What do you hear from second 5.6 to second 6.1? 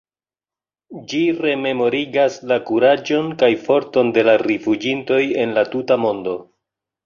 la tuta